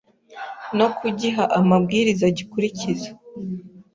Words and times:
no 0.77 0.87
kugiha 0.97 1.43
amabwiriza 1.59 2.25
gikurikiza 2.37 3.09